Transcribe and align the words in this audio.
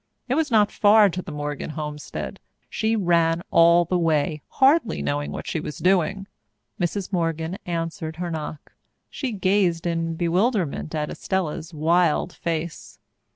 It 0.27 0.33
was 0.33 0.49
not 0.49 0.71
far 0.71 1.09
to 1.11 1.21
the 1.21 1.31
Morgan 1.31 1.69
homestead. 1.69 2.39
She 2.71 2.95
ran 2.95 3.43
all 3.51 3.85
the 3.85 3.99
way, 3.99 4.41
hardly 4.47 4.99
knowing 5.03 5.31
what 5.31 5.45
she 5.45 5.59
was 5.59 5.77
doing. 5.77 6.25
Mrs. 6.79 7.13
Morgan 7.13 7.59
answered 7.67 8.15
her 8.15 8.31
knock. 8.31 8.71
She 9.11 9.31
gazed 9.31 9.85
in 9.85 10.15
bewilderment 10.15 10.95
at 10.95 11.11
Estella's 11.11 11.71
wild 11.71 12.33
face. 12.33 12.97